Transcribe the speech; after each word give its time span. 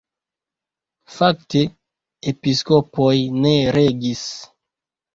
Fakte 1.17 1.61
episkopoj 2.33 3.15
ne 3.47 3.57
regis. 3.81 4.29